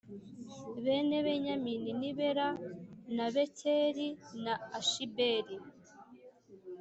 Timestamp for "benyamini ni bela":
1.25-2.47